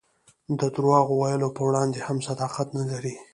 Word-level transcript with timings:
د 0.59 0.61
درواغ 0.75 1.07
ویلو 1.21 1.49
په 1.57 1.61
وړاندې 1.67 1.99
هم 2.07 2.17
صداقت 2.27 2.67
نه 2.77 2.85
لري. 2.91 3.15